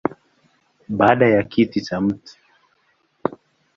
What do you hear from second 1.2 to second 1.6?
ya